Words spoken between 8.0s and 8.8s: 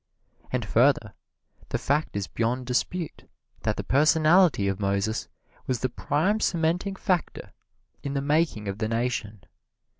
in the making of